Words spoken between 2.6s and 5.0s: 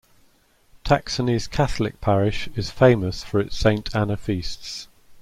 famous for its Saint Anna feasts.